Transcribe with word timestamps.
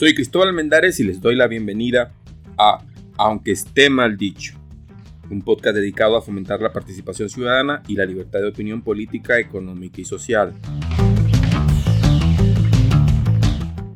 Soy 0.00 0.14
Cristóbal 0.14 0.54
Mendares 0.54 0.98
y 0.98 1.04
les 1.04 1.20
doy 1.20 1.36
la 1.36 1.46
bienvenida 1.46 2.14
a 2.56 2.82
Aunque 3.18 3.50
esté 3.50 3.90
mal 3.90 4.16
dicho, 4.16 4.54
un 5.28 5.42
podcast 5.42 5.76
dedicado 5.76 6.16
a 6.16 6.22
fomentar 6.22 6.62
la 6.62 6.72
participación 6.72 7.28
ciudadana 7.28 7.82
y 7.86 7.96
la 7.96 8.06
libertad 8.06 8.40
de 8.40 8.48
opinión 8.48 8.80
política, 8.80 9.38
económica 9.38 10.00
y 10.00 10.06
social. 10.06 10.54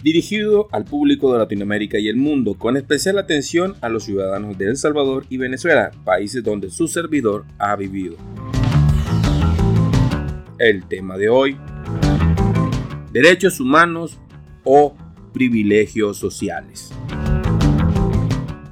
Dirigido 0.03 0.69
al 0.73 0.85
público 0.85 1.33
de 1.33 1.39
Latinoamérica 1.39 1.99
y 1.99 2.09
el 2.09 2.17
mundo, 2.17 2.53
con 2.59 2.77
especial 2.77 3.17
atención 3.17 3.75
a 3.81 3.89
los 3.89 4.05
ciudadanos 4.05 4.59
de 4.59 4.67
El 4.67 4.77
Salvador 4.77 5.25
y 5.31 5.39
Venezuela, 5.39 5.91
países 6.05 6.45
donde 6.45 6.69
su 6.69 6.87
servidor 6.87 7.47
ha 7.57 7.77
vivido. 7.77 8.19
El 10.59 10.87
tema 10.87 11.17
de 11.17 11.31
hoy, 11.31 11.57
derechos 13.11 13.59
humanos 13.59 14.19
o 14.65 14.95
privilegios 15.35 16.17
sociales. 16.17 16.91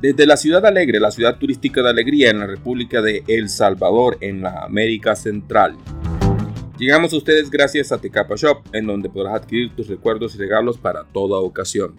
Desde 0.00 0.26
la 0.26 0.36
ciudad 0.36 0.64
alegre, 0.64 0.98
la 0.98 1.10
ciudad 1.10 1.38
turística 1.38 1.82
de 1.82 1.90
Alegría 1.90 2.30
en 2.30 2.38
la 2.38 2.46
República 2.46 3.02
de 3.02 3.22
El 3.28 3.50
Salvador, 3.50 4.16
en 4.20 4.40
la 4.40 4.64
América 4.64 5.14
Central. 5.14 5.76
Llegamos 6.78 7.12
a 7.12 7.16
ustedes 7.18 7.50
gracias 7.50 7.92
a 7.92 8.00
Tecapa 8.00 8.34
Shop, 8.36 8.62
en 8.72 8.86
donde 8.86 9.10
podrás 9.10 9.34
adquirir 9.34 9.76
tus 9.76 9.88
recuerdos 9.88 10.34
y 10.34 10.38
regalos 10.38 10.78
para 10.78 11.04
toda 11.04 11.38
ocasión. 11.38 11.94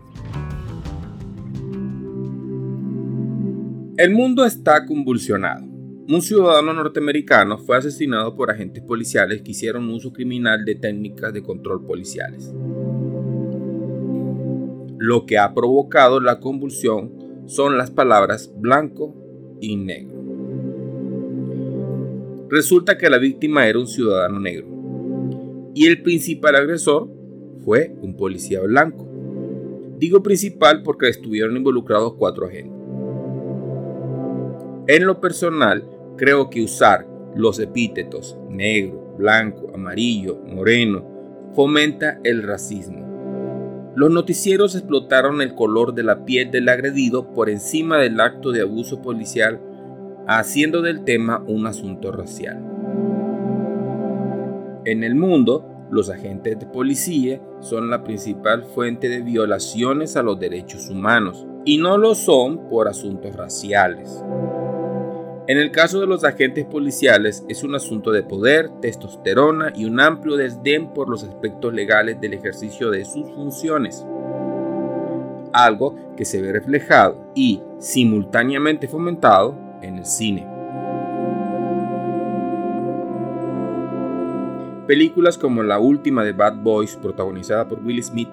El 3.98 4.12
mundo 4.12 4.44
está 4.44 4.86
convulsionado. 4.86 5.64
Un 6.10 6.22
ciudadano 6.22 6.74
norteamericano 6.74 7.60
fue 7.60 7.78
asesinado 7.78 8.36
por 8.36 8.52
agentes 8.52 8.84
policiales 8.84 9.42
que 9.42 9.52
hicieron 9.52 9.90
uso 9.90 10.12
criminal 10.12 10.66
de 10.66 10.76
técnicas 10.76 11.32
de 11.32 11.42
control 11.42 11.86
policiales. 11.86 12.52
Lo 15.06 15.26
que 15.26 15.38
ha 15.38 15.54
provocado 15.54 16.22
la 16.22 16.40
convulsión 16.40 17.44
son 17.46 17.78
las 17.78 17.92
palabras 17.92 18.54
blanco 18.56 19.14
y 19.60 19.76
negro. 19.76 20.16
Resulta 22.50 22.98
que 22.98 23.10
la 23.10 23.18
víctima 23.18 23.68
era 23.68 23.80
un 23.80 23.88
ciudadano 23.88 24.40
negro 24.40 24.66
y 25.74 25.88
el 25.88 26.02
principal 26.04 26.56
agresor 26.56 27.10
fue 27.66 27.94
un 28.02 28.16
policía 28.16 28.62
blanco. 28.62 29.06
Digo 29.98 30.24
principal 30.24 30.84
porque 30.84 31.10
estuvieron 31.10 31.58
involucrados 31.58 32.14
cuatro 32.14 32.46
agentes. 32.46 32.72
En 34.88 35.06
lo 35.06 35.20
personal, 35.20 35.84
creo 36.16 36.50
que 36.50 36.64
usar 36.64 37.06
los 37.36 37.60
epítetos 37.60 38.38
negro, 38.50 39.16
blanco, 39.18 39.70
amarillo, 39.74 40.40
moreno 40.48 41.06
fomenta 41.54 42.22
el 42.24 42.42
racismo 42.42 43.03
los 43.96 44.10
noticieros 44.10 44.76
explotaron 44.76 45.42
el 45.42 45.54
color 45.54 45.94
de 45.94 46.04
la 46.04 46.26
piel 46.26 46.50
del 46.50 46.70
agredido 46.70 47.32
por 47.32 47.50
encima 47.50 47.98
del 47.98 48.20
acto 48.20 48.52
de 48.52 48.62
abuso 48.62 49.02
policial, 49.02 49.60
haciendo 50.28 50.82
del 50.82 51.04
tema 51.04 51.44
un 51.48 51.68
asunto 51.68 52.12
racial. 52.12 52.60
En 54.86 55.04
el 55.04 55.16
mundo, 55.16 55.70
los 55.92 56.10
agentes 56.10 56.60
de 56.60 56.66
policía 56.66 57.40
son 57.60 57.90
la 57.90 58.04
principal 58.04 58.64
fuente 58.64 59.10
de 59.10 59.22
violaciones 59.22 60.18
a 60.18 60.24
los 60.24 60.40
derechos 60.40 60.90
humanos 60.90 61.46
y 61.66 61.78
no 61.78 61.98
lo 61.98 62.16
son 62.16 62.68
por 62.68 62.88
asuntos 62.88 63.36
raciales. 63.36 64.24
En 65.46 65.58
el 65.58 65.72
caso 65.72 66.00
de 66.00 66.08
los 66.08 66.24
agentes 66.24 66.64
policiales 66.64 67.44
es 67.50 67.66
un 67.66 67.76
asunto 67.76 68.12
de 68.12 68.24
poder, 68.24 68.70
testosterona 68.80 69.74
y 69.76 69.84
un 69.84 70.00
amplio 70.00 70.38
desdén 70.38 70.94
por 70.94 71.10
los 71.10 71.26
aspectos 71.26 71.74
legales 71.74 72.22
del 72.22 72.34
ejercicio 72.34 72.90
de 72.90 73.04
sus 73.04 73.30
funciones. 73.34 74.06
Algo 75.52 75.98
que 76.16 76.24
se 76.24 76.42
ve 76.42 76.54
reflejado 76.54 77.30
y 77.36 77.62
simultáneamente 77.78 78.88
fomentado 78.88 79.58
en 79.82 79.98
el 79.98 80.06
cine. 80.06 80.48
Películas 84.88 85.38
como 85.38 85.62
la 85.62 85.78
última 85.78 86.24
de 86.24 86.32
Bad 86.32 86.56
Boys 86.56 86.96
protagonizada 86.96 87.68
por 87.68 87.84
Will 87.84 88.02
Smith 88.02 88.30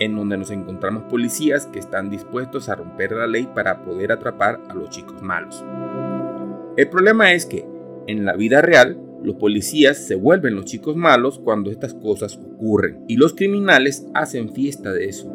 en 0.00 0.16
donde 0.16 0.36
nos 0.36 0.50
encontramos 0.50 1.04
policías 1.04 1.66
que 1.66 1.78
están 1.78 2.10
dispuestos 2.10 2.68
a 2.68 2.74
romper 2.74 3.12
la 3.12 3.26
ley 3.26 3.48
para 3.52 3.82
poder 3.82 4.12
atrapar 4.12 4.60
a 4.68 4.74
los 4.74 4.90
chicos 4.90 5.22
malos. 5.22 5.64
El 6.78 6.88
problema 6.90 7.32
es 7.32 7.44
que 7.44 7.66
en 8.06 8.24
la 8.24 8.36
vida 8.36 8.62
real 8.62 8.96
los 9.24 9.34
policías 9.34 9.98
se 9.98 10.14
vuelven 10.14 10.54
los 10.54 10.64
chicos 10.64 10.94
malos 10.94 11.40
cuando 11.40 11.72
estas 11.72 11.92
cosas 11.92 12.36
ocurren 12.36 13.04
y 13.08 13.16
los 13.16 13.34
criminales 13.34 14.06
hacen 14.14 14.54
fiesta 14.54 14.92
de 14.92 15.06
eso. 15.06 15.28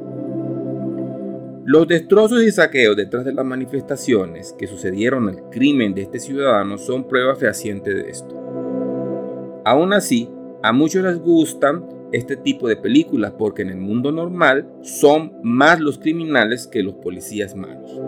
Los 1.66 1.86
destrozos 1.90 2.44
y 2.44 2.52
saqueos 2.54 2.96
detrás 2.96 3.26
de 3.26 3.34
las 3.34 3.44
manifestaciones 3.44 4.56
que 4.58 4.68
sucedieron 4.68 5.28
al 5.28 5.50
crimen 5.50 5.94
de 5.94 6.04
este 6.04 6.22
ciudadano 6.22 6.78
son 6.78 7.10
prueba 7.10 7.36
fehaciente 7.36 7.94
de 7.94 8.10
esto. 8.10 9.62
Aún 9.66 9.92
así, 9.92 10.30
a 10.62 10.72
muchos 10.72 11.04
les 11.04 11.20
gustan 11.20 11.86
este 12.14 12.38
tipo 12.38 12.70
de 12.70 12.78
películas 12.78 13.34
porque 13.38 13.64
en 13.64 13.70
el 13.70 13.82
mundo 13.82 14.14
normal 14.14 14.66
son 14.82 15.34
más 15.44 15.82
los 15.82 15.98
criminales 15.98 16.68
que 16.68 16.84
los 16.84 16.94
policías 16.94 17.54
malos. 17.54 18.00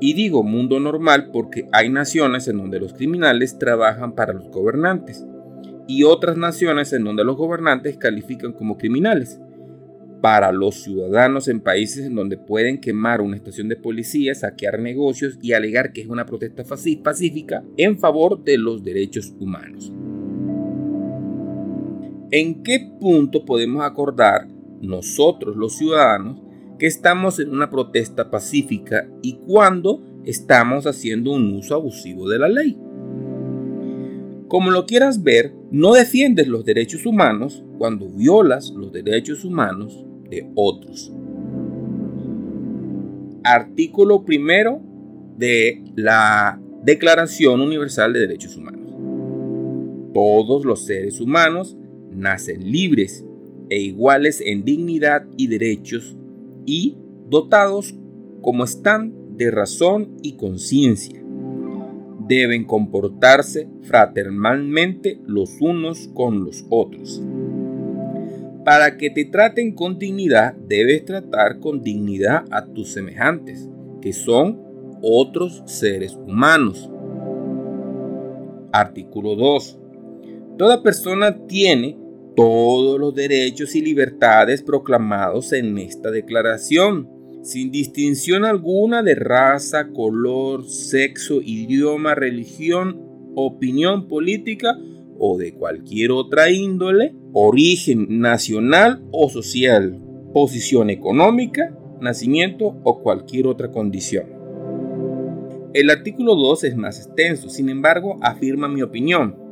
Y 0.00 0.12
digo 0.12 0.42
mundo 0.42 0.78
normal 0.78 1.30
porque 1.32 1.66
hay 1.72 1.88
naciones 1.88 2.48
en 2.48 2.58
donde 2.58 2.80
los 2.80 2.92
criminales 2.92 3.58
trabajan 3.58 4.14
para 4.14 4.34
los 4.34 4.50
gobernantes 4.50 5.24
y 5.88 6.02
otras 6.02 6.36
naciones 6.36 6.92
en 6.92 7.04
donde 7.04 7.24
los 7.24 7.36
gobernantes 7.36 7.96
califican 7.96 8.52
como 8.52 8.76
criminales. 8.76 9.40
Para 10.20 10.50
los 10.50 10.82
ciudadanos 10.82 11.48
en 11.48 11.60
países 11.60 12.06
en 12.06 12.14
donde 12.14 12.36
pueden 12.36 12.78
quemar 12.78 13.20
una 13.20 13.36
estación 13.36 13.68
de 13.68 13.76
policía, 13.76 14.34
saquear 14.34 14.80
negocios 14.80 15.38
y 15.40 15.52
alegar 15.52 15.92
que 15.92 16.02
es 16.02 16.08
una 16.08 16.26
protesta 16.26 16.64
pacífica 17.02 17.62
en 17.76 17.98
favor 17.98 18.42
de 18.42 18.58
los 18.58 18.82
derechos 18.82 19.34
humanos. 19.38 19.92
¿En 22.30 22.62
qué 22.62 22.90
punto 22.98 23.44
podemos 23.44 23.84
acordar 23.84 24.48
nosotros 24.80 25.56
los 25.56 25.76
ciudadanos 25.76 26.40
que 26.78 26.86
estamos 26.86 27.38
en 27.38 27.50
una 27.50 27.70
protesta 27.70 28.30
pacífica 28.30 29.08
y 29.22 29.38
cuando 29.46 30.02
estamos 30.24 30.86
haciendo 30.86 31.32
un 31.32 31.54
uso 31.54 31.74
abusivo 31.74 32.28
de 32.28 32.38
la 32.38 32.48
ley. 32.48 32.76
Como 34.48 34.70
lo 34.70 34.86
quieras 34.86 35.22
ver, 35.22 35.52
no 35.70 35.94
defiendes 35.94 36.46
los 36.48 36.64
derechos 36.64 37.06
humanos 37.06 37.64
cuando 37.78 38.08
violas 38.08 38.70
los 38.70 38.92
derechos 38.92 39.44
humanos 39.44 40.04
de 40.30 40.48
otros. 40.54 41.12
Artículo 43.42 44.24
primero 44.24 44.80
de 45.36 45.82
la 45.96 46.60
Declaración 46.82 47.60
Universal 47.60 48.12
de 48.12 48.20
Derechos 48.20 48.56
Humanos. 48.56 48.92
Todos 50.14 50.64
los 50.64 50.84
seres 50.84 51.20
humanos 51.20 51.76
nacen 52.10 52.70
libres 52.70 53.24
e 53.68 53.80
iguales 53.80 54.40
en 54.44 54.64
dignidad 54.64 55.26
y 55.36 55.48
derechos 55.48 56.16
y 56.66 56.98
dotados 57.28 57.94
como 58.42 58.64
están 58.64 59.14
de 59.36 59.50
razón 59.50 60.16
y 60.22 60.36
conciencia. 60.36 61.22
Deben 62.28 62.64
comportarse 62.64 63.68
fraternalmente 63.82 65.20
los 65.26 65.60
unos 65.60 66.08
con 66.08 66.44
los 66.44 66.64
otros. 66.68 67.22
Para 68.64 68.96
que 68.96 69.10
te 69.10 69.24
traten 69.24 69.74
con 69.74 69.98
dignidad, 69.98 70.54
debes 70.54 71.04
tratar 71.04 71.60
con 71.60 71.82
dignidad 71.82 72.44
a 72.50 72.64
tus 72.66 72.88
semejantes, 72.88 73.68
que 74.00 74.12
son 74.12 74.60
otros 75.02 75.62
seres 75.66 76.16
humanos. 76.16 76.90
Artículo 78.72 79.36
2. 79.36 79.78
Toda 80.58 80.82
persona 80.82 81.46
tiene 81.46 81.96
todos 82.36 83.00
los 83.00 83.14
derechos 83.14 83.74
y 83.74 83.80
libertades 83.80 84.62
proclamados 84.62 85.52
en 85.54 85.78
esta 85.78 86.10
declaración, 86.10 87.08
sin 87.42 87.70
distinción 87.70 88.44
alguna 88.44 89.02
de 89.02 89.14
raza, 89.14 89.88
color, 89.88 90.68
sexo, 90.68 91.40
idioma, 91.42 92.14
religión, 92.14 93.00
opinión 93.34 94.06
política 94.06 94.76
o 95.18 95.38
de 95.38 95.54
cualquier 95.54 96.10
otra 96.10 96.50
índole, 96.50 97.14
origen 97.32 98.20
nacional 98.20 99.02
o 99.12 99.30
social, 99.30 99.98
posición 100.34 100.90
económica, 100.90 101.74
nacimiento 102.00 102.78
o 102.84 103.02
cualquier 103.02 103.46
otra 103.46 103.70
condición. 103.70 104.26
El 105.72 105.88
artículo 105.88 106.34
2 106.34 106.64
es 106.64 106.76
más 106.76 106.98
extenso, 106.98 107.48
sin 107.48 107.70
embargo 107.70 108.18
afirma 108.20 108.68
mi 108.68 108.82
opinión 108.82 109.45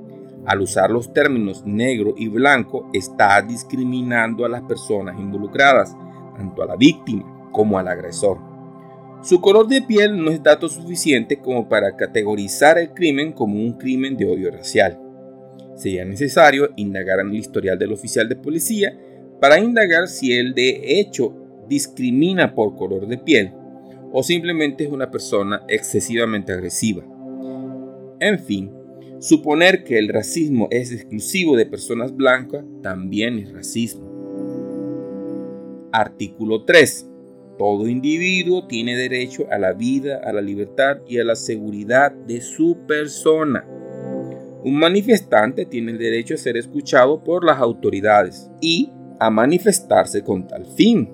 al 0.47 0.61
usar 0.61 0.91
los 0.91 1.13
términos 1.13 1.65
negro 1.65 2.15
y 2.17 2.29
blanco, 2.29 2.89
está 2.93 3.41
discriminando 3.43 4.45
a 4.45 4.49
las 4.49 4.63
personas 4.63 5.19
involucradas, 5.19 5.97
tanto 6.37 6.63
a 6.63 6.67
la 6.67 6.77
víctima 6.77 7.49
como 7.53 7.79
al 7.79 7.89
agresor. 7.89 8.39
Su 9.23 9.41
color 9.41 9.67
de 9.69 9.81
piel 9.81 10.23
no 10.23 10.31
es 10.31 10.43
dato 10.43 10.69
suficiente 10.69 11.39
como 11.39 11.69
para 11.69 11.97
categorizar 11.97 12.79
el 12.79 12.91
crimen 12.91 13.33
como 13.33 13.55
un 13.55 13.73
crimen 13.73 14.17
de 14.17 14.27
odio 14.27 14.51
racial. 14.51 15.01
Sería 15.77 16.05
necesario 16.05 16.71
indagar 16.77 17.21
en 17.21 17.29
el 17.29 17.37
historial 17.37 17.79
del 17.79 17.93
oficial 17.93 18.29
de 18.29 18.37
policía 18.37 18.99
para 19.41 19.59
indagar 19.59 20.09
si 20.09 20.33
el 20.33 20.55
de 20.55 21.01
hecho 21.01 21.35
discrimina 21.69 22.55
por 22.55 22.77
color 22.77 23.07
de 23.07 23.17
piel 23.17 23.53
o 24.13 24.23
simplemente 24.23 24.85
es 24.85 24.91
una 24.91 25.11
persona 25.11 25.63
excesivamente 25.69 26.53
agresiva. 26.53 27.03
En 28.21 28.39
fin, 28.39 28.71
suponer 29.25 29.85
que 29.85 29.99
el 29.99 30.11
racismo 30.11 30.69
es 30.71 30.93
exclusivo 30.93 31.57
de 31.57 31.65
personas 31.65 32.15
blancas 32.15 32.63
también 32.83 33.39
es 33.39 33.53
racismo. 33.55 34.05
Artículo 35.93 36.65
3. 36.65 37.09
Todo 37.57 37.89
individuo 37.89 38.67
tiene 38.67 38.95
derecho 38.97 39.47
a 39.51 39.57
la 39.59 39.73
vida, 39.73 40.21
a 40.23 40.31
la 40.31 40.43
libertad 40.43 40.99
y 41.09 41.21
a 41.21 41.25
la 41.25 41.37
seguridad 41.37 42.13
de 42.13 42.43
su 42.43 42.77
persona. 42.87 43.67
Un 44.63 44.79
manifestante 44.79 45.65
tiene 45.65 45.93
el 45.93 45.99
derecho 45.99 46.35
a 46.35 46.39
ser 46.39 46.59
escuchado 46.59 47.25
por 47.25 47.47
las 47.47 47.61
autoridades 47.61 48.51
y 48.61 48.91
a 49.21 49.31
manifestarse 49.31 50.23
con 50.23 50.47
tal 50.47 50.67
fin, 50.67 51.09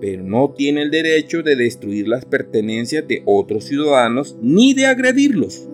pero 0.00 0.22
no 0.22 0.54
tiene 0.56 0.80
el 0.80 0.90
derecho 0.90 1.42
de 1.42 1.56
destruir 1.56 2.08
las 2.08 2.24
pertenencias 2.24 3.06
de 3.06 3.22
otros 3.26 3.64
ciudadanos 3.64 4.38
ni 4.40 4.72
de 4.72 4.86
agredirlos, 4.86 5.68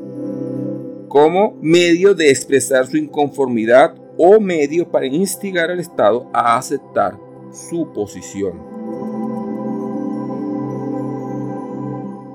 como 1.08 1.56
medio 1.60 2.14
de 2.14 2.30
expresar 2.30 2.86
su 2.86 2.96
inconformidad 2.96 3.94
o 4.18 4.40
medio 4.40 4.90
para 4.90 5.06
instigar 5.06 5.70
al 5.70 5.80
Estado 5.80 6.28
a 6.32 6.56
aceptar 6.56 7.18
su 7.52 7.92
posición. 7.92 8.60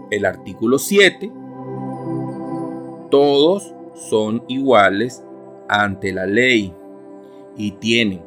El 0.09 0.25
artículo 0.25 0.77
7. 0.77 1.31
Todos 3.09 3.73
son 3.95 4.44
iguales 4.47 5.23
ante 5.68 6.12
la 6.12 6.25
ley 6.25 6.73
y 7.56 7.71
tienen, 7.71 8.21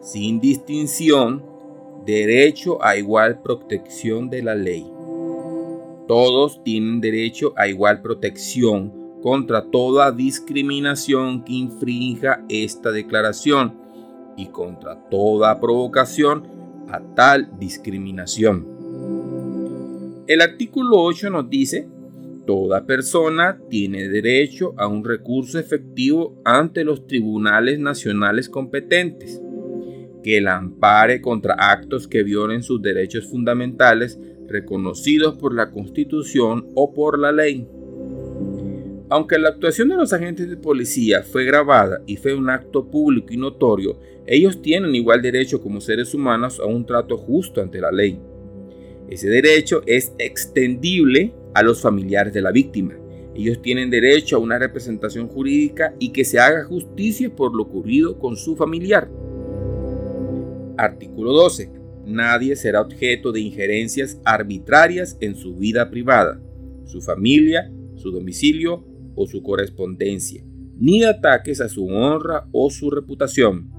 sin 0.00 0.40
distinción, 0.40 1.44
derecho 2.04 2.82
a 2.82 2.96
igual 2.96 3.42
protección 3.42 4.30
de 4.30 4.42
la 4.42 4.54
ley. 4.54 4.90
Todos 6.06 6.62
tienen 6.64 7.00
derecho 7.00 7.52
a 7.56 7.68
igual 7.68 8.00
protección 8.00 9.07
contra 9.22 9.70
toda 9.70 10.12
discriminación 10.12 11.44
que 11.44 11.54
infrinja 11.54 12.44
esta 12.48 12.90
declaración 12.90 13.74
y 14.36 14.46
contra 14.46 15.08
toda 15.08 15.60
provocación 15.60 16.44
a 16.88 17.00
tal 17.14 17.50
discriminación. 17.58 18.66
El 20.26 20.40
artículo 20.40 21.00
8 21.02 21.30
nos 21.30 21.48
dice 21.50 21.88
Toda 22.46 22.86
persona 22.86 23.60
tiene 23.68 24.08
derecho 24.08 24.72
a 24.78 24.86
un 24.86 25.04
recurso 25.04 25.58
efectivo 25.58 26.40
ante 26.46 26.82
los 26.82 27.06
tribunales 27.06 27.78
nacionales 27.78 28.48
competentes, 28.48 29.42
que 30.22 30.40
la 30.40 30.56
ampare 30.56 31.20
contra 31.20 31.54
actos 31.54 32.08
que 32.08 32.22
violen 32.22 32.62
sus 32.62 32.80
derechos 32.80 33.26
fundamentales 33.26 34.18
reconocidos 34.46 35.36
por 35.36 35.54
la 35.54 35.70
Constitución 35.70 36.68
o 36.74 36.94
por 36.94 37.18
la 37.18 37.32
ley. 37.32 37.68
Aunque 39.10 39.38
la 39.38 39.48
actuación 39.48 39.88
de 39.88 39.96
los 39.96 40.12
agentes 40.12 40.50
de 40.50 40.56
policía 40.56 41.22
fue 41.22 41.46
grabada 41.46 42.02
y 42.06 42.16
fue 42.16 42.34
un 42.34 42.50
acto 42.50 42.90
público 42.90 43.32
y 43.32 43.38
notorio, 43.38 43.98
ellos 44.26 44.60
tienen 44.60 44.94
igual 44.94 45.22
derecho 45.22 45.62
como 45.62 45.80
seres 45.80 46.12
humanos 46.12 46.60
a 46.60 46.66
un 46.66 46.84
trato 46.84 47.16
justo 47.16 47.62
ante 47.62 47.80
la 47.80 47.90
ley. 47.90 48.20
Ese 49.08 49.30
derecho 49.30 49.80
es 49.86 50.12
extendible 50.18 51.32
a 51.54 51.62
los 51.62 51.80
familiares 51.80 52.34
de 52.34 52.42
la 52.42 52.52
víctima. 52.52 52.94
Ellos 53.34 53.62
tienen 53.62 53.88
derecho 53.88 54.36
a 54.36 54.40
una 54.40 54.58
representación 54.58 55.28
jurídica 55.28 55.94
y 55.98 56.10
que 56.12 56.26
se 56.26 56.38
haga 56.38 56.64
justicia 56.64 57.34
por 57.34 57.54
lo 57.54 57.62
ocurrido 57.62 58.18
con 58.18 58.36
su 58.36 58.56
familiar. 58.56 59.08
Artículo 60.76 61.32
12. 61.32 61.70
Nadie 62.04 62.56
será 62.56 62.82
objeto 62.82 63.32
de 63.32 63.40
injerencias 63.40 64.20
arbitrarias 64.24 65.16
en 65.20 65.34
su 65.34 65.56
vida 65.56 65.88
privada, 65.88 66.40
su 66.84 67.00
familia, 67.00 67.72
su 67.96 68.10
domicilio 68.10 68.84
o 69.18 69.26
su 69.26 69.42
correspondencia, 69.42 70.42
ni 70.78 71.02
ataques 71.02 71.60
a 71.60 71.68
su 71.68 71.86
honra 71.88 72.46
o 72.52 72.70
su 72.70 72.88
reputación. 72.90 73.70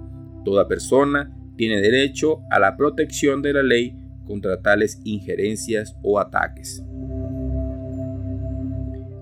Toda 0.43 0.67
persona 0.67 1.35
tiene 1.55 1.81
derecho 1.81 2.41
a 2.51 2.59
la 2.59 2.75
protección 2.75 3.41
de 3.41 3.53
la 3.53 3.63
ley 3.63 3.95
contra 4.25 4.61
tales 4.61 5.01
injerencias 5.05 5.95
o 6.03 6.19
ataques. 6.19 6.83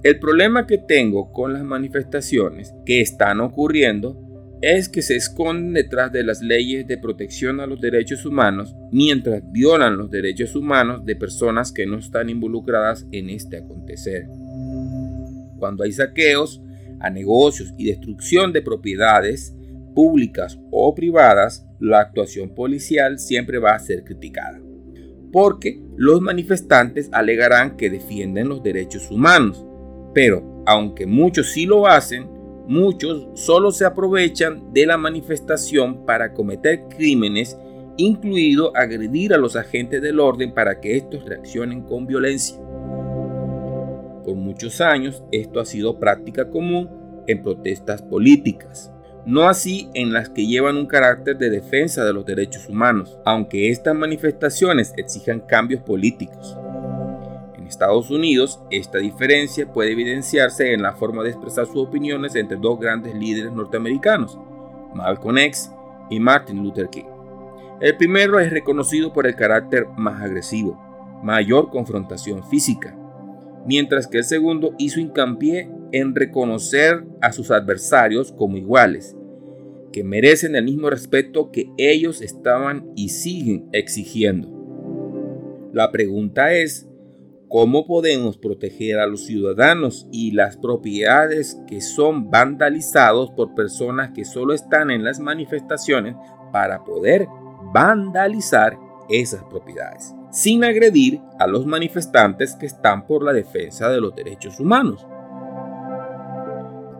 El 0.03 0.19
problema 0.19 0.65
que 0.67 0.77
tengo 0.77 1.31
con 1.31 1.53
las 1.53 1.63
manifestaciones 1.63 2.73
que 2.85 3.01
están 3.01 3.39
ocurriendo 3.41 4.27
es 4.61 4.89
que 4.89 5.01
se 5.01 5.15
esconden 5.15 5.73
detrás 5.73 6.11
de 6.11 6.23
las 6.23 6.41
leyes 6.41 6.87
de 6.87 6.97
protección 6.97 7.59
a 7.59 7.67
los 7.67 7.79
derechos 7.79 8.25
humanos 8.25 8.75
mientras 8.91 9.43
violan 9.51 9.97
los 9.97 10.09
derechos 10.09 10.55
humanos 10.55 11.05
de 11.05 11.15
personas 11.15 11.71
que 11.71 11.85
no 11.85 11.97
están 11.97 12.29
involucradas 12.29 13.05
en 13.11 13.29
este 13.29 13.57
acontecer. 13.57 14.27
Cuando 15.57 15.83
hay 15.83 15.91
saqueos 15.91 16.61
a 16.99 17.09
negocios 17.09 17.73
y 17.77 17.85
destrucción 17.85 18.53
de 18.53 18.61
propiedades 18.61 19.55
públicas 19.93 20.59
o 20.71 20.93
privadas, 20.95 21.65
la 21.79 21.99
actuación 21.99 22.53
policial 22.55 23.19
siempre 23.19 23.59
va 23.59 23.71
a 23.71 23.79
ser 23.79 24.03
criticada 24.03 24.61
porque 25.31 25.79
los 25.95 26.21
manifestantes 26.21 27.09
alegarán 27.11 27.77
que 27.77 27.89
defienden 27.89 28.49
los 28.49 28.63
derechos 28.63 29.11
humanos. 29.11 29.65
Pero, 30.13 30.63
aunque 30.65 31.05
muchos 31.05 31.51
sí 31.51 31.65
lo 31.65 31.87
hacen, 31.87 32.27
muchos 32.67 33.27
solo 33.35 33.71
se 33.71 33.85
aprovechan 33.85 34.73
de 34.73 34.85
la 34.85 34.97
manifestación 34.97 36.05
para 36.05 36.33
cometer 36.33 36.85
crímenes, 36.89 37.57
incluido 37.97 38.75
agredir 38.75 39.33
a 39.33 39.37
los 39.37 39.55
agentes 39.55 40.01
del 40.01 40.19
orden 40.19 40.53
para 40.53 40.79
que 40.79 40.97
estos 40.97 41.25
reaccionen 41.25 41.81
con 41.81 42.07
violencia. 42.07 42.57
Por 44.27 44.35
muchos 44.35 44.79
años 44.79 45.23
esto 45.31 45.59
ha 45.59 45.65
sido 45.65 45.99
práctica 45.99 46.51
común 46.51 47.23
en 47.25 47.41
protestas 47.41 48.03
políticas 48.03 48.91
no 49.27 49.49
así 49.49 49.89
en 49.93 50.13
las 50.13 50.29
que 50.29 50.47
llevan 50.47 50.77
un 50.77 50.85
carácter 50.85 51.37
de 51.37 51.49
defensa 51.49 52.05
de 52.05 52.13
los 52.13 52.25
derechos 52.25 52.69
humanos, 52.69 53.19
aunque 53.25 53.69
estas 53.69 53.93
manifestaciones 53.93 54.93
exijan 54.95 55.41
cambios 55.41 55.81
políticos. 55.81 56.57
En 57.57 57.67
Estados 57.67 58.09
Unidos, 58.09 58.61
esta 58.71 58.99
diferencia 58.99 59.69
puede 59.69 59.91
evidenciarse 59.91 60.71
en 60.71 60.81
la 60.81 60.93
forma 60.93 61.23
de 61.23 61.31
expresar 61.31 61.65
sus 61.65 61.75
opiniones 61.75 62.35
entre 62.35 62.55
dos 62.55 62.79
grandes 62.79 63.13
líderes 63.15 63.51
norteamericanos, 63.51 64.39
Malcolm 64.95 65.39
X 65.39 65.71
y 66.09 66.21
Martin 66.21 66.63
Luther 66.63 66.87
King. 66.89 67.03
El 67.81 67.97
primero 67.97 68.39
es 68.39 68.49
reconocido 68.49 69.11
por 69.11 69.27
el 69.27 69.35
carácter 69.35 69.87
más 69.97 70.21
agresivo, 70.21 70.81
mayor 71.21 71.69
confrontación 71.69 72.45
física, 72.45 72.95
mientras 73.67 74.07
que 74.07 74.19
el 74.19 74.23
segundo 74.23 74.73
hizo 74.77 74.99
hincapié 74.99 75.69
en 75.91 76.15
reconocer 76.15 77.03
a 77.21 77.31
sus 77.31 77.51
adversarios 77.51 78.31
como 78.31 78.57
iguales, 78.57 79.15
que 79.91 80.03
merecen 80.03 80.55
el 80.55 80.65
mismo 80.65 80.89
respeto 80.89 81.51
que 81.51 81.69
ellos 81.77 82.21
estaban 82.21 82.89
y 82.95 83.09
siguen 83.09 83.69
exigiendo. 83.73 84.49
La 85.73 85.91
pregunta 85.91 86.53
es, 86.53 86.87
¿cómo 87.49 87.85
podemos 87.85 88.37
proteger 88.37 88.99
a 88.99 89.07
los 89.07 89.25
ciudadanos 89.25 90.07
y 90.11 90.31
las 90.31 90.57
propiedades 90.57 91.59
que 91.67 91.81
son 91.81 92.29
vandalizados 92.29 93.31
por 93.31 93.53
personas 93.53 94.11
que 94.13 94.25
solo 94.25 94.53
están 94.53 94.91
en 94.91 95.03
las 95.03 95.19
manifestaciones 95.19 96.15
para 96.51 96.83
poder 96.83 97.27
vandalizar 97.73 98.77
esas 99.09 99.43
propiedades, 99.43 100.13
sin 100.31 100.63
agredir 100.63 101.21
a 101.39 101.47
los 101.47 101.65
manifestantes 101.65 102.55
que 102.55 102.65
están 102.65 103.05
por 103.05 103.23
la 103.23 103.33
defensa 103.33 103.89
de 103.89 104.01
los 104.01 104.15
derechos 104.15 104.59
humanos? 104.59 105.05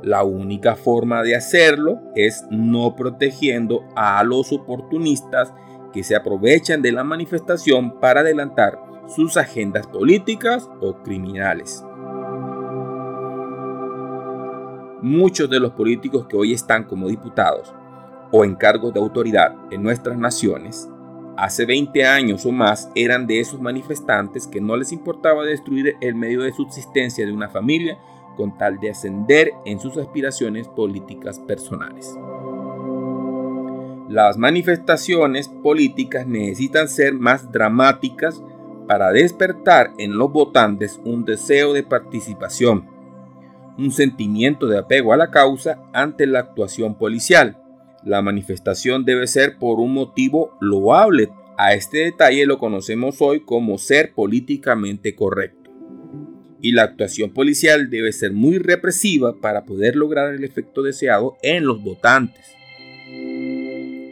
La 0.03 0.23
única 0.23 0.75
forma 0.75 1.21
de 1.21 1.35
hacerlo 1.35 1.99
es 2.15 2.45
no 2.49 2.95
protegiendo 2.95 3.83
a 3.95 4.23
los 4.23 4.53
oportunistas 4.53 5.53
que 5.91 6.03
se 6.03 6.15
aprovechan 6.15 6.81
de 6.81 6.91
la 6.91 7.03
manifestación 7.03 7.99
para 7.99 8.21
adelantar 8.21 8.79
sus 9.07 9.37
agendas 9.37 9.87
políticas 9.87 10.69
o 10.81 11.01
criminales. 11.03 11.83
Muchos 15.01 15.49
de 15.49 15.59
los 15.59 15.71
políticos 15.71 16.27
que 16.27 16.37
hoy 16.37 16.53
están 16.53 16.83
como 16.83 17.07
diputados 17.07 17.73
o 18.31 18.43
en 18.43 18.55
cargos 18.55 18.93
de 18.93 18.99
autoridad 18.99 19.55
en 19.71 19.83
nuestras 19.83 20.17
naciones, 20.17 20.89
hace 21.37 21.65
20 21.65 22.05
años 22.05 22.45
o 22.45 22.51
más 22.51 22.89
eran 22.95 23.27
de 23.27 23.39
esos 23.39 23.61
manifestantes 23.61 24.47
que 24.47 24.59
no 24.59 24.75
les 24.75 24.91
importaba 24.91 25.45
destruir 25.45 25.95
el 26.01 26.15
medio 26.15 26.41
de 26.41 26.51
subsistencia 26.51 27.25
de 27.25 27.31
una 27.31 27.49
familia 27.49 27.97
con 28.35 28.57
tal 28.57 28.79
de 28.79 28.89
ascender 28.89 29.51
en 29.65 29.79
sus 29.79 29.97
aspiraciones 29.97 30.67
políticas 30.67 31.39
personales. 31.39 32.17
Las 34.09 34.37
manifestaciones 34.37 35.49
políticas 35.49 36.25
necesitan 36.25 36.87
ser 36.87 37.13
más 37.13 37.51
dramáticas 37.51 38.41
para 38.87 39.11
despertar 39.11 39.91
en 39.97 40.17
los 40.17 40.31
votantes 40.31 40.99
un 41.03 41.25
deseo 41.25 41.73
de 41.73 41.83
participación, 41.83 42.89
un 43.77 43.91
sentimiento 43.91 44.67
de 44.67 44.79
apego 44.79 45.13
a 45.13 45.17
la 45.17 45.29
causa 45.29 45.83
ante 45.93 46.25
la 46.25 46.39
actuación 46.39 46.95
policial. 46.95 47.61
La 48.03 48.21
manifestación 48.21 49.05
debe 49.05 49.27
ser 49.27 49.57
por 49.57 49.79
un 49.79 49.93
motivo 49.93 50.57
loable 50.61 51.29
A 51.57 51.73
este 51.73 51.99
detalle 51.99 52.45
lo 52.45 52.59
conocemos 52.59 53.21
hoy 53.21 53.39
como 53.39 53.77
ser 53.79 54.13
políticamente 54.13 55.15
correcto. 55.15 55.71
Y 56.61 56.71
la 56.71 56.83
actuación 56.83 57.31
policial 57.31 57.89
debe 57.89 58.13
ser 58.13 58.31
muy 58.31 58.59
represiva 58.59 59.39
para 59.41 59.65
poder 59.65 59.95
lograr 59.95 60.33
el 60.33 60.43
efecto 60.43 60.83
deseado 60.83 61.37
en 61.41 61.65
los 61.65 61.81
votantes. 61.81 62.45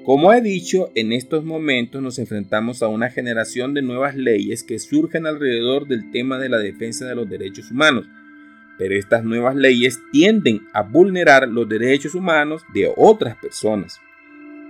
Como 0.06 0.32
he 0.32 0.40
dicho, 0.40 0.92
en 0.94 1.14
estos 1.14 1.44
momentos 1.44 2.00
nos 2.00 2.20
enfrentamos 2.20 2.84
a 2.84 2.88
una 2.88 3.10
generación 3.10 3.74
de 3.74 3.82
nuevas 3.82 4.16
leyes 4.16 4.64
que 4.64 4.78
surgen 4.78 5.26
alrededor 5.26 5.88
del 5.88 6.12
tema 6.12 6.38
de 6.38 6.50
la 6.50 6.60
defensa 6.60 7.08
de 7.08 7.16
los 7.16 7.28
derechos 7.28 7.72
humanos, 7.72 8.06
pero 8.78 8.96
estas 8.96 9.24
nuevas 9.24 9.56
leyes 9.56 10.00
tienden 10.12 10.68
a 10.74 10.84
vulnerar 10.84 11.48
los 11.48 11.68
derechos 11.68 12.16
humanos 12.16 12.64
de 12.74 12.92
otras 12.96 13.36
personas. 13.38 14.00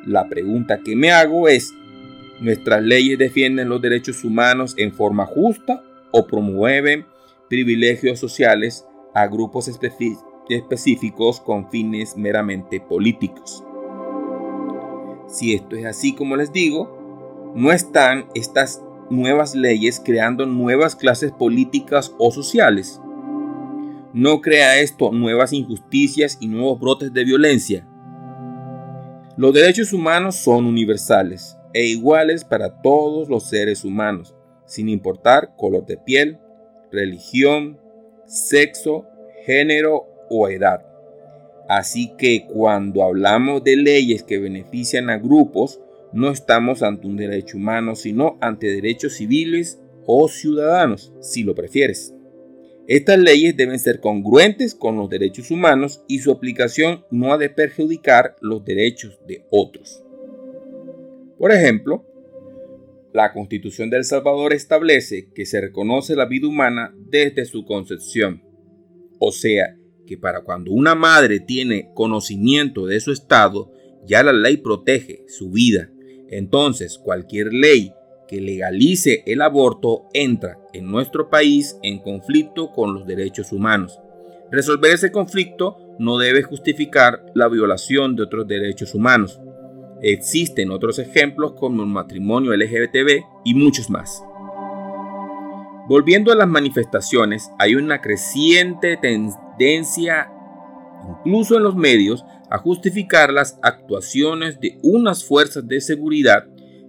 La 0.06 0.30
pregunta 0.30 0.82
que 0.84 0.96
me 0.96 1.12
hago 1.12 1.48
es, 1.48 1.74
¿nuestras 2.40 2.84
leyes 2.84 3.18
defienden 3.18 3.70
los 3.70 3.82
derechos 3.82 4.24
humanos 4.24 4.76
en 4.78 4.94
forma 4.94 5.26
justa 5.26 5.84
o 6.12 6.28
promueven 6.28 7.06
privilegios 7.50 8.20
sociales 8.20 8.86
a 9.14 9.28
grupos 9.28 9.68
específicos 10.50 11.40
con 11.40 11.70
fines 11.72 12.16
meramente 12.16 12.80
políticos? 12.80 13.64
Si 15.28 15.56
esto 15.56 15.76
es 15.76 15.86
así 15.86 16.14
como 16.14 16.36
les 16.36 16.54
digo, 16.54 17.54
no 17.56 17.72
están 17.72 18.28
estas 18.36 18.84
nuevas 19.10 19.56
leyes 19.56 20.02
creando 20.04 20.46
nuevas 20.46 20.96
clases 20.96 21.32
políticas 21.32 22.14
o 22.18 22.32
sociales. 22.32 23.02
No 24.16 24.40
crea 24.40 24.80
esto 24.80 25.12
nuevas 25.12 25.52
injusticias 25.52 26.38
y 26.40 26.48
nuevos 26.48 26.80
brotes 26.80 27.12
de 27.12 27.26
violencia. 27.26 27.86
Los 29.36 29.54
derechos 29.54 29.92
humanos 29.92 30.38
son 30.38 30.66
universales 30.68 31.58
e 31.74 31.88
iguales 31.88 32.46
para 32.46 32.82
todos 32.82 33.28
los 33.28 33.50
seres 33.50 33.84
humanos, 33.84 34.34
sin 34.66 34.88
importar 34.88 35.58
color 35.58 35.86
de 35.86 35.98
piel, 35.98 36.40
religión, 36.94 37.78
sexo, 38.26 39.06
género 39.46 40.06
o 40.30 40.48
edad. 40.48 40.86
Así 41.68 42.14
que 42.18 42.48
cuando 42.48 43.04
hablamos 43.04 43.66
de 43.66 43.76
leyes 43.76 44.24
que 44.24 44.40
benefician 44.40 45.10
a 45.10 45.18
grupos, 45.18 45.82
no 46.14 46.32
estamos 46.32 46.84
ante 46.84 47.06
un 47.06 47.18
derecho 47.18 47.58
humano, 47.58 47.98
sino 47.98 48.38
ante 48.40 48.68
derechos 48.68 49.16
civiles 49.16 49.82
o 50.06 50.30
ciudadanos, 50.30 51.12
si 51.20 51.44
lo 51.44 51.54
prefieres. 51.54 52.15
Estas 52.88 53.18
leyes 53.18 53.58
deben 53.58 53.80
ser 53.80 54.00
congruentes 54.00 54.76
con 54.76 54.96
los 54.96 55.10
derechos 55.10 55.50
humanos 55.50 56.04
y 56.08 56.20
su 56.20 56.32
aplicación 56.32 57.04
no 57.10 57.34
ha 57.34 57.38
de 57.38 57.50
perjudicar 57.50 58.36
los 58.42 58.64
derechos 58.64 59.20
de 59.28 59.44
otros. 59.50 60.04
Por 61.40 61.52
ejemplo, 61.52 62.06
la 63.12 63.34
Constitución 63.34 63.90
de 63.90 63.98
El 63.98 64.04
Salvador 64.04 64.54
establece 64.54 65.30
que 65.34 65.46
se 65.46 65.62
reconoce 65.62 66.16
la 66.16 66.26
vida 66.26 66.48
humana 66.48 66.94
desde 67.10 67.46
su 67.46 67.66
concepción, 67.66 68.44
o 69.20 69.32
sea, 69.32 69.78
que 70.06 70.18
para 70.18 70.42
cuando 70.42 70.72
una 70.72 70.94
madre 70.94 71.40
tiene 71.40 71.90
conocimiento 71.96 72.86
de 72.86 73.00
su 73.00 73.12
estado, 73.12 73.72
ya 74.06 74.22
la 74.22 74.34
ley 74.34 74.58
protege 74.58 75.24
su 75.28 75.50
vida. 75.50 75.90
Entonces, 76.30 77.00
cualquier 77.00 77.52
ley 77.52 77.94
que 78.28 78.42
legalice 78.42 79.24
el 79.26 79.42
aborto 79.42 80.08
entra 80.14 80.60
en 80.74 80.90
nuestro 80.90 81.30
país 81.30 81.78
en 81.84 82.00
conflicto 82.00 82.72
con 82.72 82.94
los 82.94 83.06
derechos 83.06 83.52
humanos. 83.52 84.00
Resolver 84.52 84.92
ese 84.92 85.12
conflicto 85.12 85.78
no 86.00 86.18
debe 86.18 86.44
justificar 86.44 87.26
la 87.34 87.48
violación 87.48 88.16
de 88.16 88.24
otros 88.24 88.48
derechos 88.48 88.94
humanos. 88.94 89.40
Existen 90.02 90.72
otros 90.72 91.00
ejemplos 91.00 91.54
como 91.54 91.84
el 91.84 91.90
matrimonio 91.90 92.56
LGBTB 92.56 93.24
y 93.44 93.54
muchos 93.54 93.90
más. 93.90 94.24
Volviendo 95.88 96.32
a 96.32 96.36
las 96.36 96.48
manifestaciones, 96.48 97.52
hay 97.60 97.76
una 97.76 98.02
creciente 98.02 98.98
tendencia, 98.98 100.32
incluso 101.08 101.58
en 101.58 101.64
los 101.64 101.76
medios, 101.76 102.26
a 102.50 102.58
justificar 102.58 103.32
las 103.32 103.60
actuaciones 103.62 104.60
de 104.60 104.80
unas 104.82 105.24
fuerzas 105.24 105.68
de 105.68 105.82
seguridad 105.82 106.46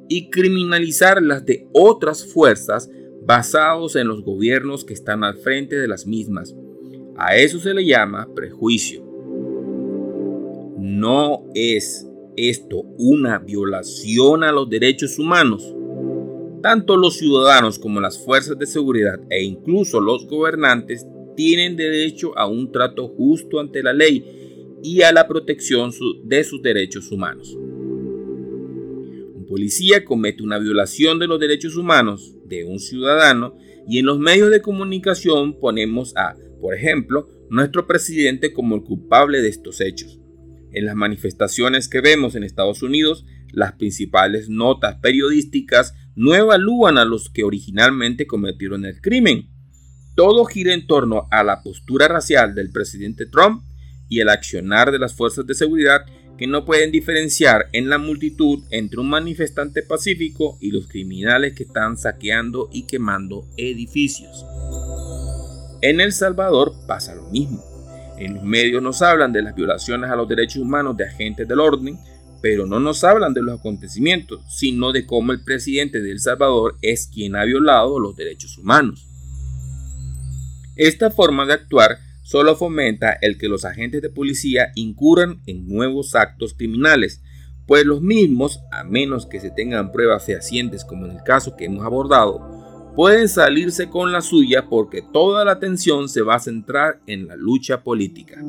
y 0.08 0.30
criminalizar 0.30 1.22
las 1.22 1.44
de 1.44 1.68
otras 1.72 2.24
fuerzas 2.24 2.90
basados 3.22 3.96
en 3.96 4.08
los 4.08 4.22
gobiernos 4.22 4.84
que 4.84 4.94
están 4.94 5.24
al 5.24 5.36
frente 5.36 5.76
de 5.76 5.88
las 5.88 6.06
mismas. 6.06 6.54
A 7.16 7.36
eso 7.36 7.58
se 7.58 7.74
le 7.74 7.84
llama 7.84 8.28
prejuicio. 8.34 9.04
No 10.78 11.44
es 11.54 12.06
esto 12.36 12.82
una 12.98 13.38
violación 13.38 14.44
a 14.44 14.52
los 14.52 14.68
derechos 14.68 15.18
humanos. 15.18 15.74
Tanto 16.62 16.96
los 16.96 17.16
ciudadanos 17.16 17.78
como 17.78 18.00
las 18.00 18.18
fuerzas 18.18 18.58
de 18.58 18.66
seguridad 18.66 19.20
e 19.30 19.42
incluso 19.42 20.00
los 20.00 20.26
gobernantes 20.26 21.06
tienen 21.36 21.76
derecho 21.76 22.36
a 22.36 22.46
un 22.46 22.70
trato 22.72 23.08
justo 23.08 23.60
ante 23.60 23.82
la 23.82 23.92
ley 23.92 24.78
y 24.82 25.02
a 25.02 25.12
la 25.12 25.26
protección 25.26 25.90
de 26.24 26.44
sus 26.44 26.62
derechos 26.62 27.10
humanos. 27.10 27.56
Policía 29.48 30.04
comete 30.04 30.42
una 30.42 30.58
violación 30.58 31.18
de 31.18 31.28
los 31.28 31.38
derechos 31.38 31.76
humanos 31.76 32.34
de 32.46 32.64
un 32.64 32.80
ciudadano 32.80 33.56
y 33.88 33.98
en 33.98 34.06
los 34.06 34.18
medios 34.18 34.50
de 34.50 34.60
comunicación 34.60 35.58
ponemos 35.60 36.16
a, 36.16 36.34
por 36.60 36.74
ejemplo, 36.74 37.28
nuestro 37.48 37.86
presidente 37.86 38.52
como 38.52 38.74
el 38.74 38.82
culpable 38.82 39.40
de 39.40 39.48
estos 39.48 39.80
hechos. 39.80 40.18
En 40.72 40.84
las 40.84 40.96
manifestaciones 40.96 41.88
que 41.88 42.00
vemos 42.00 42.34
en 42.34 42.42
Estados 42.42 42.82
Unidos, 42.82 43.24
las 43.52 43.72
principales 43.72 44.48
notas 44.48 44.96
periodísticas 44.96 45.94
no 46.16 46.34
evalúan 46.34 46.98
a 46.98 47.04
los 47.04 47.30
que 47.30 47.44
originalmente 47.44 48.26
cometieron 48.26 48.84
el 48.84 49.00
crimen. 49.00 49.48
Todo 50.16 50.44
gira 50.44 50.74
en 50.74 50.86
torno 50.86 51.28
a 51.30 51.44
la 51.44 51.62
postura 51.62 52.08
racial 52.08 52.54
del 52.54 52.72
presidente 52.72 53.26
Trump 53.26 53.62
y 54.08 54.20
el 54.20 54.28
accionar 54.28 54.90
de 54.90 54.98
las 54.98 55.14
fuerzas 55.14 55.46
de 55.46 55.54
seguridad 55.54 56.04
que 56.36 56.46
no 56.46 56.64
pueden 56.64 56.92
diferenciar 56.92 57.68
en 57.72 57.88
la 57.88 57.98
multitud 57.98 58.62
entre 58.70 59.00
un 59.00 59.08
manifestante 59.08 59.82
pacífico 59.82 60.58
y 60.60 60.70
los 60.70 60.86
criminales 60.86 61.54
que 61.54 61.64
están 61.64 61.96
saqueando 61.96 62.68
y 62.72 62.82
quemando 62.82 63.46
edificios. 63.56 64.44
En 65.82 66.00
El 66.00 66.12
Salvador 66.12 66.74
pasa 66.86 67.14
lo 67.14 67.28
mismo. 67.30 67.64
En 68.18 68.34
los 68.34 68.44
medios 68.44 68.82
nos 68.82 69.02
hablan 69.02 69.32
de 69.32 69.42
las 69.42 69.54
violaciones 69.54 70.10
a 70.10 70.16
los 70.16 70.28
derechos 70.28 70.62
humanos 70.62 70.96
de 70.96 71.04
agentes 71.04 71.46
del 71.46 71.60
orden, 71.60 71.98
pero 72.42 72.66
no 72.66 72.80
nos 72.80 73.04
hablan 73.04 73.34
de 73.34 73.42
los 73.42 73.58
acontecimientos, 73.58 74.40
sino 74.48 74.92
de 74.92 75.06
cómo 75.06 75.32
el 75.32 75.42
presidente 75.42 76.00
de 76.00 76.12
El 76.12 76.20
Salvador 76.20 76.76
es 76.82 77.08
quien 77.08 77.36
ha 77.36 77.44
violado 77.44 77.98
los 77.98 78.16
derechos 78.16 78.56
humanos. 78.58 79.06
Esta 80.76 81.10
forma 81.10 81.46
de 81.46 81.54
actuar 81.54 81.98
solo 82.26 82.56
fomenta 82.56 83.16
el 83.22 83.38
que 83.38 83.48
los 83.48 83.64
agentes 83.64 84.02
de 84.02 84.10
policía 84.10 84.72
incurran 84.74 85.42
en 85.46 85.68
nuevos 85.68 86.16
actos 86.16 86.54
criminales, 86.54 87.22
pues 87.68 87.86
los 87.86 88.02
mismos, 88.02 88.58
a 88.72 88.82
menos 88.82 89.26
que 89.26 89.38
se 89.38 89.52
tengan 89.52 89.92
pruebas 89.92 90.26
fehacientes 90.26 90.84
como 90.84 91.06
en 91.06 91.12
el 91.12 91.22
caso 91.22 91.54
que 91.56 91.66
hemos 91.66 91.86
abordado, 91.86 92.92
pueden 92.96 93.28
salirse 93.28 93.88
con 93.88 94.10
la 94.10 94.22
suya 94.22 94.66
porque 94.68 95.04
toda 95.12 95.44
la 95.44 95.52
atención 95.52 96.08
se 96.08 96.22
va 96.22 96.34
a 96.34 96.40
centrar 96.40 97.00
en 97.06 97.28
la 97.28 97.36
lucha 97.36 97.84
política. 97.84 98.42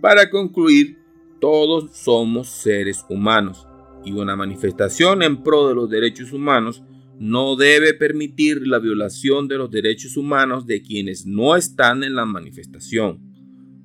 Para 0.00 0.28
concluir, 0.28 0.98
todos 1.40 1.96
somos 1.96 2.48
seres 2.48 3.04
humanos 3.08 3.68
y 4.04 4.10
una 4.10 4.34
manifestación 4.34 5.22
en 5.22 5.44
pro 5.44 5.68
de 5.68 5.76
los 5.76 5.88
derechos 5.88 6.32
humanos 6.32 6.82
no 7.22 7.54
debe 7.54 7.94
permitir 7.94 8.66
la 8.66 8.80
violación 8.80 9.46
de 9.46 9.56
los 9.56 9.70
derechos 9.70 10.16
humanos 10.16 10.66
de 10.66 10.82
quienes 10.82 11.24
no 11.24 11.54
están 11.54 12.02
en 12.02 12.16
la 12.16 12.24
manifestación, 12.24 13.20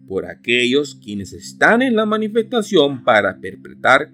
por 0.07 0.25
aquellos 0.25 0.95
quienes 0.95 1.33
están 1.33 1.83
en 1.83 1.95
la 1.95 2.07
manifestación 2.07 3.03
para 3.03 3.39
perpetrar 3.39 4.11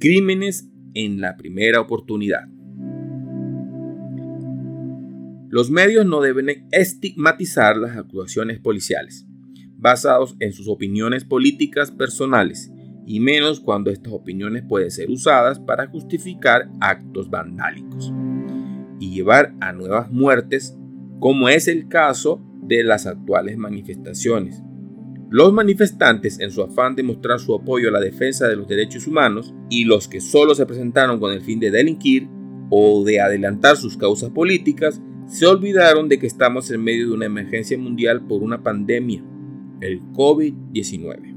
crímenes 0.00 0.68
en 0.92 1.20
la 1.20 1.36
primera 1.36 1.80
oportunidad. 1.80 2.48
Los 5.48 5.70
medios 5.70 6.04
no 6.04 6.20
deben 6.20 6.66
estigmatizar 6.72 7.76
las 7.76 7.96
actuaciones 7.96 8.58
policiales 8.58 9.24
basados 9.76 10.34
en 10.40 10.52
sus 10.52 10.66
opiniones 10.66 11.24
políticas 11.24 11.92
personales, 11.92 12.72
y 13.06 13.20
menos 13.20 13.60
cuando 13.60 13.90
estas 13.90 14.12
opiniones 14.12 14.64
pueden 14.68 14.90
ser 14.90 15.10
usadas 15.10 15.58
para 15.58 15.88
justificar 15.88 16.68
actos 16.80 17.30
vandálicos 17.30 18.12
y 19.00 19.10
llevar 19.10 19.54
a 19.60 19.72
nuevas 19.72 20.10
muertes, 20.10 20.76
como 21.18 21.48
es 21.48 21.68
el 21.68 21.88
caso 21.88 22.40
de 22.62 22.84
las 22.84 23.06
actuales 23.06 23.56
manifestaciones. 23.56 24.62
Los 25.30 25.52
manifestantes, 25.52 26.38
en 26.40 26.50
su 26.50 26.62
afán 26.62 26.94
de 26.94 27.02
mostrar 27.02 27.40
su 27.40 27.54
apoyo 27.54 27.88
a 27.88 27.92
la 27.92 28.00
defensa 28.00 28.46
de 28.46 28.56
los 28.56 28.68
derechos 28.68 29.06
humanos, 29.06 29.54
y 29.70 29.84
los 29.84 30.06
que 30.06 30.20
solo 30.20 30.54
se 30.54 30.66
presentaron 30.66 31.18
con 31.18 31.32
el 31.32 31.40
fin 31.40 31.58
de 31.58 31.70
delinquir 31.70 32.28
o 32.70 33.02
de 33.02 33.20
adelantar 33.20 33.76
sus 33.76 33.96
causas 33.96 34.30
políticas, 34.30 35.00
se 35.26 35.46
olvidaron 35.46 36.08
de 36.08 36.18
que 36.18 36.26
estamos 36.26 36.70
en 36.70 36.84
medio 36.84 37.08
de 37.08 37.14
una 37.14 37.26
emergencia 37.26 37.78
mundial 37.78 38.26
por 38.26 38.42
una 38.42 38.62
pandemia 38.62 39.24
el 39.80 40.00
COVID-19. 40.12 41.31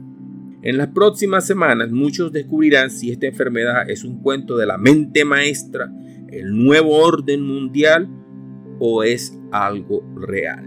En 0.66 0.80
las 0.80 0.88
próximas 0.88 1.46
semanas 1.46 1.92
muchos 1.92 2.32
descubrirán 2.32 2.90
si 2.90 3.12
esta 3.12 3.28
enfermedad 3.28 3.88
es 3.88 4.04
un 4.04 4.24
cuento 4.24 4.58
de 4.58 4.66
la 4.66 4.80
mente 4.80 5.24
maestra, 5.24 5.94
el 6.28 6.58
nuevo 6.58 6.98
orden 6.98 7.44
mundial 7.44 8.10
o 8.80 9.04
es 9.04 9.40
algo 9.52 10.04
real. 10.16 10.66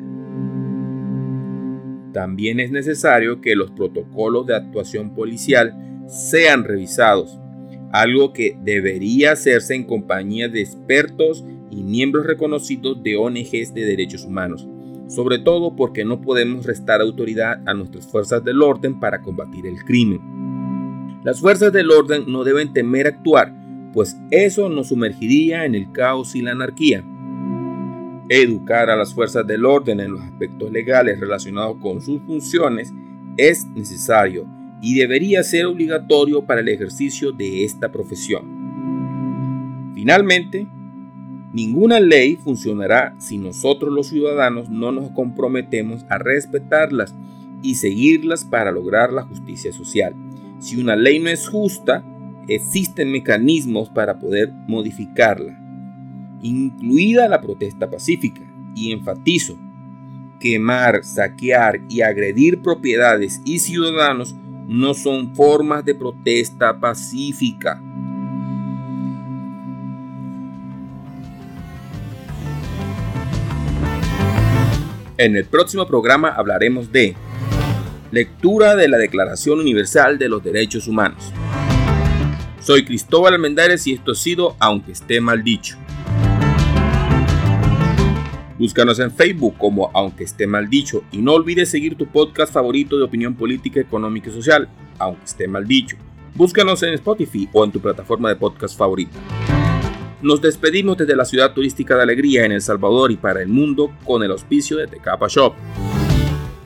También 2.12 2.60
es 2.60 2.70
necesario 2.70 3.40
que 3.40 3.56
los 3.56 3.72
protocolos 3.72 4.46
de 4.46 4.54
actuación 4.54 5.16
policial 5.16 5.74
sean 6.06 6.62
revisados, 6.62 7.36
algo 7.90 8.32
que 8.32 8.56
debería 8.62 9.32
hacerse 9.32 9.74
en 9.74 9.82
compañía 9.82 10.48
de 10.48 10.60
expertos 10.60 11.44
y 11.72 11.82
miembros 11.82 12.24
reconocidos 12.24 13.02
de 13.02 13.16
ONGs 13.16 13.74
de 13.74 13.84
derechos 13.84 14.24
humanos, 14.24 14.68
sobre 15.08 15.38
todo 15.38 15.74
porque 15.74 16.04
no 16.04 16.20
podemos 16.20 16.64
restar 16.64 17.00
autoridad 17.00 17.60
a 17.66 17.74
nuestras 17.74 18.06
fuerzas 18.06 18.44
del 18.44 18.62
orden 18.62 19.00
para 19.00 19.22
combatir 19.22 19.66
el 19.66 19.84
crimen. 19.84 21.20
Las 21.24 21.40
fuerzas 21.40 21.72
del 21.72 21.90
orden 21.90 22.24
no 22.28 22.44
deben 22.44 22.72
temer 22.72 23.06
actuar, 23.06 23.52
pues 23.92 24.16
eso 24.30 24.68
nos 24.68 24.88
sumergiría 24.88 25.64
en 25.64 25.74
el 25.74 25.90
caos 25.92 26.36
y 26.36 26.42
la 26.42 26.52
anarquía. 26.52 27.04
Educar 28.28 28.90
a 28.90 28.96
las 28.96 29.14
fuerzas 29.14 29.46
del 29.46 29.64
orden 29.64 30.00
en 30.00 30.12
los 30.12 30.20
aspectos 30.20 30.70
legales 30.70 31.18
relacionados 31.18 31.78
con 31.80 32.02
sus 32.02 32.20
funciones 32.22 32.92
es 33.38 33.66
necesario 33.74 34.46
y 34.82 34.94
debería 34.94 35.42
ser 35.42 35.66
obligatorio 35.66 36.44
para 36.44 36.60
el 36.60 36.68
ejercicio 36.68 37.32
de 37.32 37.64
esta 37.64 37.90
profesión. 37.90 39.92
Finalmente, 39.94 40.68
ninguna 41.52 42.00
ley 42.00 42.36
funcionará 42.36 43.14
si 43.18 43.38
nosotros 43.38 43.92
los 43.92 44.08
ciudadanos 44.08 44.68
no 44.68 44.92
nos 44.92 45.10
comprometemos 45.10 46.04
a 46.08 46.18
respetarlas 46.18 47.14
y 47.62 47.76
seguirlas 47.76 48.44
para 48.44 48.70
lograr 48.70 49.12
la 49.12 49.22
justicia 49.22 49.72
social. 49.72 50.14
Si 50.58 50.80
una 50.80 50.96
ley 50.96 51.18
no 51.18 51.30
es 51.30 51.48
justa, 51.48 52.04
existen 52.48 53.12
mecanismos 53.12 53.90
para 53.90 54.18
poder 54.18 54.52
modificarla 54.66 55.68
incluida 56.42 57.28
la 57.28 57.40
protesta 57.40 57.90
pacífica, 57.90 58.42
y 58.74 58.92
enfatizo, 58.92 59.58
quemar, 60.38 61.02
saquear 61.02 61.80
y 61.88 62.02
agredir 62.02 62.62
propiedades 62.62 63.40
y 63.44 63.58
ciudadanos 63.58 64.36
no 64.68 64.94
son 64.94 65.34
formas 65.34 65.84
de 65.84 65.94
protesta 65.94 66.78
pacífica. 66.78 67.82
En 75.18 75.34
el 75.34 75.46
próximo 75.46 75.84
programa 75.84 76.28
hablaremos 76.28 76.92
de 76.92 77.16
lectura 78.12 78.76
de 78.76 78.86
la 78.86 78.98
Declaración 78.98 79.58
Universal 79.58 80.16
de 80.16 80.28
los 80.28 80.44
Derechos 80.44 80.86
Humanos. 80.86 81.32
Soy 82.60 82.84
Cristóbal 82.84 83.34
Almendares 83.34 83.84
y 83.88 83.94
esto 83.94 84.12
ha 84.12 84.14
sido 84.14 84.54
Aunque 84.60 84.92
esté 84.92 85.20
mal 85.20 85.42
dicho. 85.42 85.76
Búscanos 88.60 89.00
en 89.00 89.10
Facebook 89.10 89.56
como 89.58 89.90
Aunque 89.92 90.22
esté 90.22 90.46
mal 90.46 90.70
dicho 90.70 91.02
y 91.10 91.18
no 91.18 91.32
olvides 91.32 91.68
seguir 91.68 91.96
tu 91.96 92.06
podcast 92.06 92.52
favorito 92.52 92.96
de 92.96 93.02
opinión 93.02 93.34
política, 93.34 93.80
económica 93.80 94.30
y 94.30 94.32
social, 94.32 94.68
Aunque 95.00 95.24
esté 95.24 95.48
mal 95.48 95.66
dicho. 95.66 95.96
Búscanos 96.36 96.80
en 96.84 96.94
Spotify 96.94 97.48
o 97.52 97.64
en 97.64 97.72
tu 97.72 97.80
plataforma 97.80 98.28
de 98.28 98.36
podcast 98.36 98.78
favorita. 98.78 99.18
Nos 100.20 100.42
despedimos 100.42 100.96
desde 100.96 101.14
la 101.14 101.24
ciudad 101.24 101.52
turística 101.52 101.94
de 101.94 102.02
Alegría 102.02 102.44
en 102.44 102.50
El 102.50 102.60
Salvador 102.60 103.12
y 103.12 103.16
para 103.16 103.40
el 103.40 103.46
mundo 103.46 103.92
con 104.04 104.24
el 104.24 104.32
auspicio 104.32 104.76
de 104.76 104.88
Tecapa 104.88 105.28
Shop. 105.28 105.54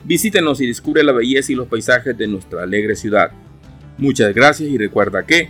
Visítenos 0.03 0.59
y 0.59 0.65
descubre 0.65 1.03
la 1.03 1.11
belleza 1.11 1.51
y 1.51 1.55
los 1.55 1.67
paisajes 1.67 2.17
de 2.17 2.27
nuestra 2.27 2.63
alegre 2.63 2.95
ciudad. 2.95 3.31
Muchas 3.99 4.33
gracias 4.33 4.69
y 4.69 4.77
recuerda 4.77 5.23
que 5.23 5.49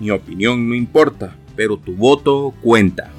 mi 0.00 0.10
opinión 0.10 0.68
no 0.68 0.74
importa, 0.74 1.36
pero 1.54 1.76
tu 1.76 1.94
voto 1.94 2.52
cuenta. 2.60 3.12